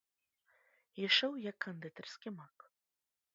[1.07, 2.55] Ішоў як кандытарскі мак.